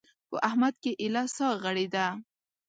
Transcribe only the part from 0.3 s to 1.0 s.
احمد کې